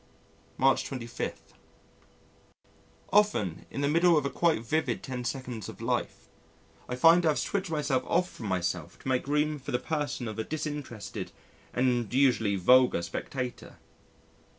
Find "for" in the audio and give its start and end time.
9.59-9.71